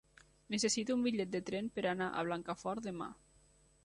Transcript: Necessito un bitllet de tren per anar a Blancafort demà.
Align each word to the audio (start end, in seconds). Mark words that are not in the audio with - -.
Necessito 0.53 0.95
un 0.99 1.03
bitllet 1.07 1.35
de 1.35 1.41
tren 1.49 1.69
per 1.75 1.83
anar 1.91 2.07
a 2.09 2.23
Blancafort 2.31 2.87
demà. 2.89 3.11